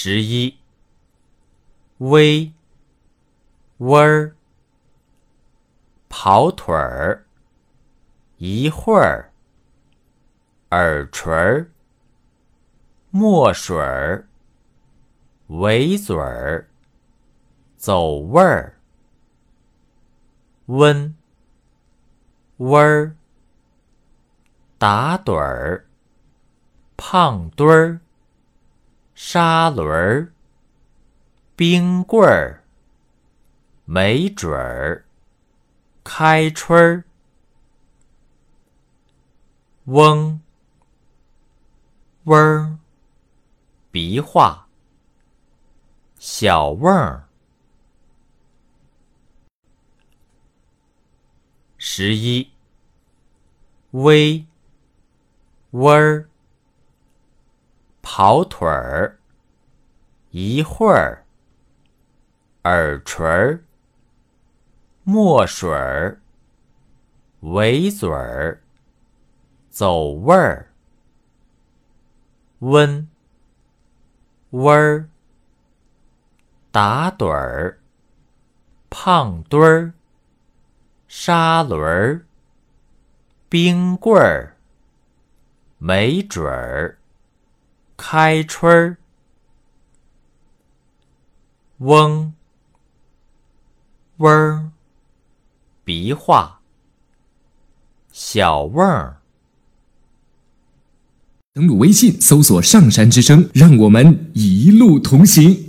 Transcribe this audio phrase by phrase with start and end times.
[0.00, 0.56] 十一，
[1.98, 2.52] 微，
[3.78, 4.36] 微儿，
[6.08, 7.24] 跑腿儿，
[8.36, 9.32] 一会儿，
[10.70, 11.72] 耳垂儿，
[13.10, 14.28] 墨水儿，
[15.48, 16.68] 围嘴儿，
[17.76, 18.78] 走味儿，
[20.66, 21.16] 温，
[22.58, 23.16] 温儿，
[24.78, 25.86] 打盹儿，
[26.96, 28.00] 胖墩儿。
[29.20, 30.32] 砂轮儿，
[31.56, 32.62] 冰棍儿，
[33.84, 35.04] 没准儿，
[36.04, 37.04] 开春儿，
[39.86, 40.40] 嗡，
[42.26, 42.78] 嗡儿，
[43.90, 44.68] 鼻化，
[46.20, 47.24] 小瓮儿，
[51.76, 52.52] 十一，
[53.90, 54.46] 微，
[55.72, 56.28] 微儿。
[58.18, 59.16] 跑腿儿，
[60.32, 61.24] 一会儿，
[62.64, 63.62] 耳垂儿，
[65.04, 66.18] 墨水儿，
[67.42, 68.60] 围嘴儿，
[69.70, 70.72] 走味儿，
[72.58, 73.08] 温，
[74.50, 75.08] 温儿，
[76.72, 77.78] 打盹儿，
[78.90, 79.92] 胖墩儿，
[81.06, 82.26] 沙轮儿，
[83.48, 84.56] 冰棍儿，
[85.78, 86.97] 没准儿。
[87.98, 88.96] 开春儿，
[91.78, 92.32] 嗡，
[94.18, 94.70] 嗡儿，
[95.82, 96.60] 鼻化，
[98.12, 99.20] 小嗡儿。
[101.52, 105.67] 登录微信，搜索“上山之声”，让我们一路同行。